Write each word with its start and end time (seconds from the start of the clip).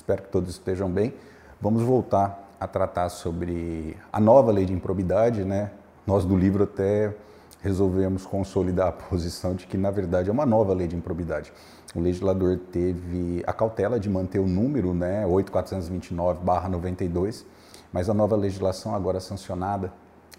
Espero 0.00 0.22
que 0.22 0.30
todos 0.30 0.48
estejam 0.48 0.90
bem. 0.90 1.12
Vamos 1.60 1.82
voltar 1.82 2.56
a 2.58 2.66
tratar 2.66 3.10
sobre 3.10 3.94
a 4.10 4.18
nova 4.18 4.50
lei 4.50 4.64
de 4.64 4.72
improbidade, 4.72 5.44
né? 5.44 5.72
Nós 6.06 6.24
do 6.24 6.34
livro 6.34 6.64
até 6.64 7.14
resolvemos 7.60 8.24
consolidar 8.24 8.88
a 8.88 8.92
posição 9.12 9.54
de 9.54 9.66
que, 9.66 9.76
na 9.76 9.90
verdade, 9.90 10.30
é 10.30 10.32
uma 10.32 10.46
nova 10.46 10.72
lei 10.72 10.88
de 10.88 10.96
improbidade. 10.96 11.52
O 11.94 12.00
legislador 12.00 12.58
teve 12.72 13.44
a 13.46 13.52
cautela 13.52 14.00
de 14.00 14.08
manter 14.08 14.38
o 14.38 14.46
número, 14.46 14.94
né, 14.94 15.26
8429/92, 15.26 17.44
mas 17.92 18.08
a 18.08 18.14
nova 18.14 18.36
legislação 18.36 18.94
agora 18.94 19.20
sancionada 19.20 19.92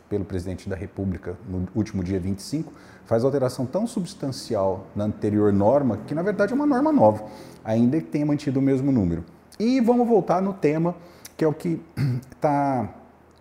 pelo 0.10 0.26
presidente 0.26 0.68
da 0.68 0.76
República 0.76 1.38
no 1.48 1.68
último 1.76 2.04
dia 2.04 2.20
25 2.20 2.74
faz 3.06 3.24
alteração 3.24 3.68
tão 3.68 3.86
substancial 3.86 4.88
na 4.96 5.04
anterior 5.04 5.54
norma 5.54 6.00
que 6.08 6.16
na 6.16 6.24
verdade 6.24 6.52
é 6.52 6.56
uma 6.56 6.66
norma 6.66 6.92
nova, 6.92 7.26
ainda 7.64 8.02
que 8.02 8.08
tenha 8.08 8.26
mantido 8.26 8.60
o 8.60 8.62
mesmo 8.62 8.92
número. 8.92 9.24
E 9.62 9.80
vamos 9.80 10.08
voltar 10.08 10.42
no 10.42 10.54
tema 10.54 10.96
que 11.38 11.46
é 11.46 11.48
o 11.48 11.54
que 11.54 11.80
está 12.32 12.90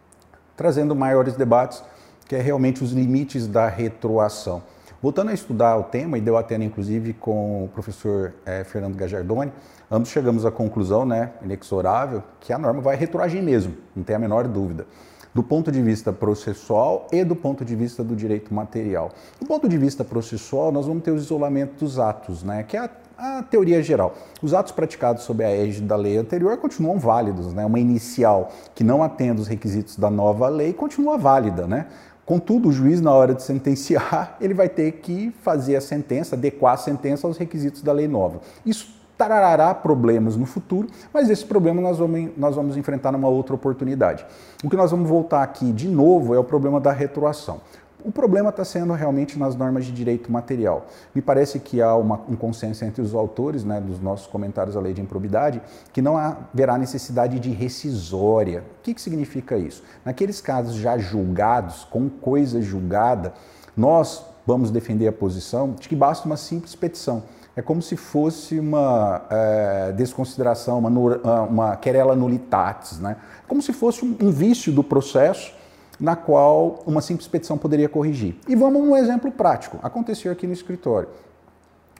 trazendo 0.54 0.94
maiores 0.94 1.34
debates, 1.34 1.82
que 2.28 2.36
é 2.36 2.42
realmente 2.42 2.84
os 2.84 2.92
limites 2.92 3.46
da 3.46 3.66
retroação. 3.68 4.62
Voltando 5.00 5.30
a 5.30 5.32
estudar 5.32 5.78
o 5.78 5.84
tema, 5.84 6.18
e 6.18 6.20
deu 6.20 6.36
até 6.36 6.56
inclusive 6.56 7.14
com 7.14 7.64
o 7.64 7.68
professor 7.68 8.34
é, 8.44 8.64
Fernando 8.64 8.96
Gajardoni, 8.96 9.50
ambos 9.90 10.10
chegamos 10.10 10.44
à 10.44 10.50
conclusão, 10.50 11.06
né, 11.06 11.30
inexorável, 11.40 12.22
que 12.38 12.52
a 12.52 12.58
norma 12.58 12.82
vai 12.82 12.96
retroagir 12.96 13.42
mesmo, 13.42 13.74
não 13.96 14.04
tem 14.04 14.14
a 14.14 14.18
menor 14.18 14.46
dúvida 14.46 14.86
do 15.34 15.42
ponto 15.42 15.70
de 15.70 15.80
vista 15.80 16.12
processual 16.12 17.06
e 17.12 17.24
do 17.24 17.36
ponto 17.36 17.64
de 17.64 17.76
vista 17.76 18.02
do 18.02 18.16
direito 18.16 18.52
material. 18.52 19.10
Do 19.38 19.46
ponto 19.46 19.68
de 19.68 19.78
vista 19.78 20.04
processual, 20.04 20.72
nós 20.72 20.86
vamos 20.86 21.02
ter 21.02 21.10
o 21.10 21.16
isolamento 21.16 21.78
dos 21.78 21.98
atos, 21.98 22.42
né, 22.42 22.62
que 22.62 22.76
é 22.76 22.80
a 22.80 22.90
a 23.20 23.42
teoria 23.42 23.82
geral. 23.82 24.14
Os 24.40 24.54
atos 24.54 24.72
praticados 24.72 25.24
sob 25.24 25.44
a 25.44 25.50
égide 25.50 25.82
da 25.82 25.94
lei 25.94 26.16
anterior 26.16 26.56
continuam 26.56 26.98
válidos, 26.98 27.52
né? 27.52 27.66
Uma 27.66 27.78
inicial 27.78 28.50
que 28.74 28.82
não 28.82 29.02
atenda 29.02 29.42
os 29.42 29.46
requisitos 29.46 29.98
da 29.98 30.10
nova 30.10 30.48
lei 30.48 30.72
continua 30.72 31.18
válida, 31.18 31.66
né? 31.66 31.86
Contudo, 32.24 32.68
o 32.68 32.72
juiz, 32.72 33.00
na 33.00 33.12
hora 33.12 33.34
de 33.34 33.42
sentenciar, 33.42 34.36
ele 34.40 34.54
vai 34.54 34.68
ter 34.68 34.92
que 34.92 35.34
fazer 35.42 35.76
a 35.76 35.80
sentença, 35.80 36.34
adequar 36.34 36.74
a 36.74 36.76
sentença 36.78 37.26
aos 37.26 37.36
requisitos 37.36 37.82
da 37.82 37.92
lei 37.92 38.08
nova. 38.08 38.40
Isso 38.64 38.99
trará 39.28 39.74
problemas 39.74 40.36
no 40.36 40.46
futuro, 40.46 40.88
mas 41.12 41.28
esse 41.28 41.44
problema 41.44 41.82
nós 41.82 41.98
vamos, 41.98 42.30
nós 42.36 42.56
vamos 42.56 42.76
enfrentar 42.76 43.12
numa 43.12 43.28
outra 43.28 43.54
oportunidade. 43.54 44.24
O 44.64 44.70
que 44.70 44.76
nós 44.76 44.90
vamos 44.90 45.08
voltar 45.08 45.42
aqui 45.42 45.72
de 45.72 45.88
novo 45.88 46.34
é 46.34 46.38
o 46.38 46.44
problema 46.44 46.80
da 46.80 46.92
retroação. 46.92 47.60
O 48.02 48.10
problema 48.10 48.48
está 48.48 48.64
sendo 48.64 48.94
realmente 48.94 49.38
nas 49.38 49.54
normas 49.54 49.84
de 49.84 49.92
direito 49.92 50.32
material. 50.32 50.86
Me 51.14 51.20
parece 51.20 51.60
que 51.60 51.82
há 51.82 51.94
uma, 51.94 52.18
um 52.26 52.34
consenso 52.34 52.82
entre 52.82 53.02
os 53.02 53.14
autores 53.14 53.62
né, 53.62 53.78
dos 53.78 54.00
nossos 54.00 54.26
comentários 54.26 54.74
à 54.74 54.80
lei 54.80 54.94
de 54.94 55.02
improbidade 55.02 55.60
que 55.92 56.00
não 56.00 56.16
haverá 56.16 56.78
necessidade 56.78 57.38
de 57.38 57.50
rescisória. 57.50 58.64
O 58.78 58.82
que, 58.82 58.94
que 58.94 59.02
significa 59.02 59.58
isso? 59.58 59.82
Naqueles 60.02 60.40
casos 60.40 60.76
já 60.76 60.96
julgados, 60.96 61.84
com 61.84 62.08
coisa 62.08 62.62
julgada, 62.62 63.34
nós 63.76 64.24
vamos 64.46 64.70
defender 64.70 65.06
a 65.06 65.12
posição 65.12 65.72
de 65.72 65.86
que 65.86 65.94
basta 65.94 66.24
uma 66.24 66.38
simples 66.38 66.74
petição 66.74 67.22
é 67.60 67.62
como 67.62 67.82
se 67.82 67.94
fosse 67.94 68.58
uma 68.58 69.22
é, 69.28 69.92
desconsideração, 69.92 70.78
uma, 70.78 71.20
ah, 71.22 71.42
uma 71.42 71.76
querela 71.76 72.16
nulitatis, 72.16 72.98
né? 72.98 73.16
como 73.46 73.60
se 73.60 73.70
fosse 73.74 74.02
um, 74.02 74.16
um 74.18 74.30
vício 74.30 74.72
do 74.72 74.82
processo 74.82 75.52
na 75.98 76.16
qual 76.16 76.82
uma 76.86 77.02
simples 77.02 77.28
petição 77.28 77.58
poderia 77.58 77.86
corrigir. 77.86 78.34
E 78.48 78.56
vamos 78.56 78.80
um 78.80 78.96
exemplo 78.96 79.30
prático. 79.30 79.78
Aconteceu 79.82 80.32
aqui 80.32 80.46
no 80.46 80.54
escritório. 80.54 81.10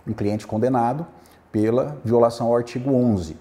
Um 0.07 0.15
cliente 0.15 0.47
condenado 0.47 1.07
pela 1.53 1.99
violação 2.03 2.47
ao 2.47 2.57
artigo 2.57 2.91
11. 2.95 3.37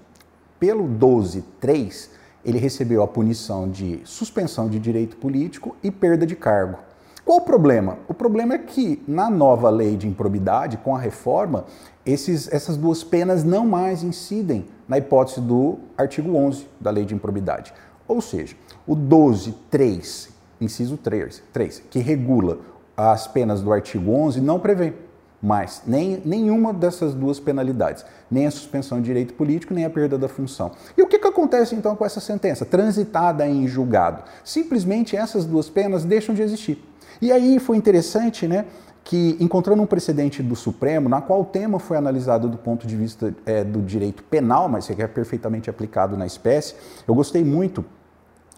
Pelo 0.59 0.83
12.3, 0.89 2.09
ele 2.43 2.59
recebeu 2.59 3.01
a 3.01 3.07
punição 3.07 3.69
de 3.69 4.01
suspensão 4.03 4.67
de 4.67 4.77
direito 4.77 5.15
político 5.15 5.73
e 5.81 5.89
perda 5.89 6.25
de 6.25 6.35
cargo. 6.35 6.79
Qual 7.25 7.39
o 7.39 7.41
problema? 7.41 7.97
O 8.07 8.13
problema 8.13 8.55
é 8.55 8.57
que 8.57 9.03
na 9.07 9.29
nova 9.29 9.69
lei 9.69 9.95
de 9.95 10.07
improbidade, 10.07 10.77
com 10.77 10.95
a 10.95 10.99
reforma, 10.99 11.65
esses, 12.05 12.51
essas 12.51 12.77
duas 12.77 13.03
penas 13.03 13.43
não 13.43 13.67
mais 13.67 14.03
incidem 14.03 14.65
na 14.87 14.97
hipótese 14.97 15.41
do 15.41 15.77
artigo 15.97 16.35
11 16.35 16.67
da 16.79 16.89
lei 16.89 17.05
de 17.05 17.13
improbidade. 17.13 17.73
Ou 18.07 18.21
seja, 18.21 18.55
o 18.87 18.95
12.3, 18.95 20.29
inciso 20.59 20.97
3, 20.97 21.43
3, 21.53 21.83
que 21.89 21.99
regula 21.99 22.59
as 22.97 23.27
penas 23.27 23.61
do 23.61 23.71
artigo 23.71 24.11
11, 24.11 24.41
não 24.41 24.59
prevê 24.59 24.93
mais 25.41 25.83
nem, 25.85 26.21
nenhuma 26.25 26.73
dessas 26.73 27.13
duas 27.13 27.39
penalidades, 27.39 28.03
nem 28.29 28.45
a 28.45 28.51
suspensão 28.51 28.99
de 28.99 29.05
direito 29.05 29.33
político, 29.35 29.73
nem 29.73 29.85
a 29.85 29.89
perda 29.89 30.17
da 30.17 30.27
função. 30.27 30.71
E 30.97 31.01
o 31.01 31.07
que, 31.07 31.17
que 31.17 31.27
acontece 31.27 31.75
então 31.75 31.95
com 31.95 32.05
essa 32.05 32.19
sentença, 32.19 32.65
transitada 32.65 33.47
em 33.47 33.67
julgado? 33.67 34.23
Simplesmente 34.43 35.15
essas 35.15 35.45
duas 35.45 35.69
penas 35.69 36.03
deixam 36.03 36.35
de 36.35 36.41
existir. 36.41 36.88
E 37.21 37.31
aí 37.31 37.59
foi 37.59 37.77
interessante, 37.77 38.47
né? 38.47 38.65
que 39.09 39.35
encontrando 39.39 39.81
um 39.81 39.87
precedente 39.87 40.43
do 40.43 40.55
Supremo, 40.55 41.09
na 41.09 41.19
qual 41.19 41.41
o 41.41 41.45
tema 41.45 41.79
foi 41.79 41.97
analisado 41.97 42.47
do 42.47 42.59
ponto 42.59 42.85
de 42.85 42.95
vista 42.95 43.33
é, 43.43 43.63
do 43.63 43.81
direito 43.81 44.21
penal, 44.21 44.69
mas 44.69 44.85
que 44.85 45.01
é 45.01 45.07
perfeitamente 45.07 45.67
aplicado 45.67 46.15
na 46.15 46.27
espécie, 46.27 46.75
eu 47.07 47.15
gostei 47.15 47.43
muito 47.43 47.83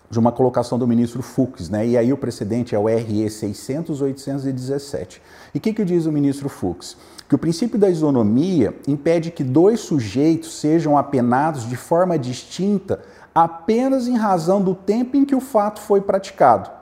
de 0.10 0.20
uma 0.20 0.30
colocação 0.34 0.78
do 0.78 0.86
ministro 0.86 1.22
Fux, 1.22 1.70
né? 1.70 1.88
E 1.88 1.98
aí 1.98 2.12
o 2.12 2.18
precedente 2.18 2.76
é 2.76 2.78
o 2.80 2.88
RE 2.88 3.26
600-817. 3.28 5.22
E 5.56 5.58
o 5.58 5.62
que, 5.62 5.72
que 5.72 5.86
diz 5.86 6.06
o 6.06 6.12
ministro 6.12 6.50
Fux? 6.50 6.98
Que 7.30 7.36
o 7.36 7.38
princípio 7.38 7.80
da 7.80 7.90
isonomia 7.90 8.76
impede 8.86 9.32
que 9.32 9.46
dois 9.46 9.80
sujeitos 9.80 10.60
sejam 10.60 10.98
apenados 10.98 11.66
de 11.66 11.78
forma 11.78 12.20
distinta 12.20 13.00
apenas 13.34 14.06
em 14.10 14.18
razão 14.18 14.62
do 14.62 14.76
tempo 14.76 15.16
em 15.16 15.24
que 15.24 15.34
o 15.34 15.40
fato 15.40 15.80
foi 15.80 16.02
praticado 16.02 16.81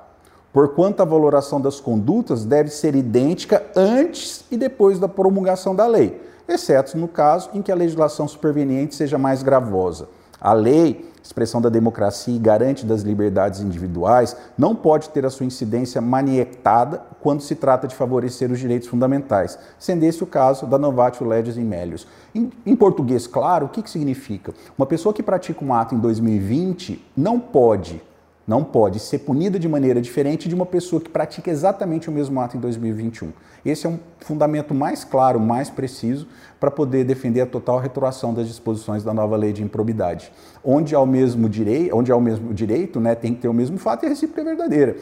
porquanto 0.52 1.02
a 1.02 1.06
valoração 1.06 1.62
das 1.62 1.80
condutas 1.80 2.46
deve 2.46 2.70
ser 2.70 2.96
idêntica 2.96 3.64
antes 3.76 4.44
e 4.50 4.58
depois 4.58 5.00
da 5.00 5.08
promulgação 5.08 5.76
da 5.76 5.86
lei, 5.86 6.22
exceto 6.48 6.98
no 6.98 7.08
caso 7.08 7.50
em 7.54 7.62
que 7.62 7.72
a 7.72 7.76
legislação 7.76 8.28
superveniente 8.28 8.96
seja 8.96 9.18
mais 9.18 9.44
gravosa. 9.44 10.08
A 10.42 10.54
lei, 10.54 11.06
expressão 11.22 11.62
da 11.62 11.68
democracia 11.68 12.34
e 12.34 12.40
garante 12.40 12.86
das 12.86 13.02
liberdades 13.02 13.60
individuais, 13.60 14.38
não 14.58 14.74
pode 14.74 15.10
ter 15.10 15.26
a 15.26 15.30
sua 15.30 15.46
incidência 15.46 16.00
manietada 16.00 17.02
quando 17.22 17.42
se 17.42 17.56
trata 17.56 17.88
de 17.88 17.94
favorecer 17.94 18.50
os 18.50 18.58
direitos 18.58 18.88
fundamentais, 18.88 19.60
sendo 19.78 20.04
esse 20.06 20.24
o 20.24 20.28
caso 20.28 20.66
da 20.66 20.78
novatio 20.78 21.28
legis 21.28 21.58
in 21.58 21.66
melius. 21.66 22.08
Em, 22.34 22.50
em 22.66 22.76
português, 22.76 23.28
claro, 23.28 23.66
o 23.66 23.70
que, 23.70 23.84
que 23.84 23.90
significa? 23.90 24.54
Uma 24.78 24.88
pessoa 24.88 25.14
que 25.14 25.22
pratica 25.22 25.64
um 25.64 25.74
ato 25.74 25.94
em 25.94 26.00
2020 26.00 27.06
não 27.18 27.38
pode 27.38 28.02
não 28.50 28.64
pode 28.64 29.00
ser 29.00 29.20
punida 29.20 29.60
de 29.60 29.70
maneira 29.70 30.02
diferente 30.02 30.50
de 30.50 30.56
uma 30.56 30.66
pessoa 30.66 31.00
que 31.00 31.08
pratica 31.08 31.52
exatamente 31.52 32.10
o 32.10 32.12
mesmo 32.12 32.42
ato 32.42 32.58
em 32.58 32.60
2021. 32.60 33.32
Esse 33.64 33.86
é 33.86 33.90
um 33.90 34.00
fundamento 34.22 34.74
mais 34.74 35.04
claro, 35.04 35.40
mais 35.40 35.70
preciso, 35.70 36.28
para 36.60 36.72
poder 36.72 37.04
defender 37.04 37.42
a 37.42 37.46
total 37.46 37.78
retroação 37.78 38.34
das 38.34 38.48
disposições 38.48 39.04
da 39.04 39.14
nova 39.14 39.38
lei 39.38 39.54
de 39.54 39.62
improbidade. 39.62 40.32
Onde 40.66 40.96
há 40.96 41.00
o 41.00 41.06
mesmo 41.06 41.48
direito, 41.48 41.96
onde 41.96 42.12
há 42.12 42.16
o 42.16 42.22
mesmo 42.22 42.52
direito, 42.52 43.00
né, 43.00 43.14
tem 43.14 43.36
que 43.36 43.42
ter 43.42 43.48
o 43.48 43.54
mesmo 43.54 43.78
fato 43.78 44.02
e 44.02 44.08
a 44.08 44.10
recíproca 44.10 44.42
é 44.42 44.46
verdadeira. 44.46 44.96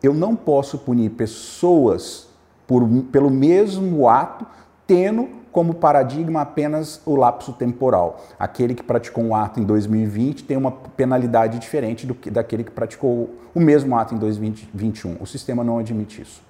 Eu 0.00 0.14
não 0.14 0.36
posso 0.36 0.78
punir 0.78 1.10
pessoas 1.10 2.28
por, 2.68 2.88
pelo 3.10 3.30
mesmo 3.30 4.08
ato, 4.08 4.46
tendo 4.92 5.26
como 5.50 5.72
paradigma 5.72 6.42
apenas 6.42 7.00
o 7.06 7.16
lapso 7.16 7.54
temporal. 7.54 8.22
Aquele 8.38 8.74
que 8.74 8.82
praticou 8.82 9.24
um 9.24 9.34
ato 9.34 9.58
em 9.58 9.64
2020 9.64 10.44
tem 10.44 10.54
uma 10.54 10.70
penalidade 10.70 11.58
diferente 11.58 12.06
do 12.06 12.14
que 12.14 12.30
daquele 12.30 12.62
que 12.62 12.70
praticou 12.70 13.30
o 13.54 13.60
mesmo 13.60 13.96
ato 13.96 14.14
em 14.14 14.18
2021. 14.18 15.16
O 15.18 15.26
sistema 15.26 15.64
não 15.64 15.78
admite 15.78 16.20
isso. 16.20 16.42